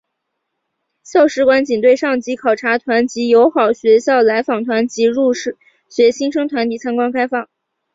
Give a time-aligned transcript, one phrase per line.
[1.03, 5.55] 校史馆仅对上级考察团及友好学校来访团及入学
[6.11, 7.47] 新生团体参观开放。